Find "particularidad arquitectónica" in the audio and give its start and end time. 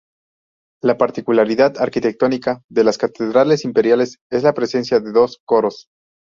0.97-2.63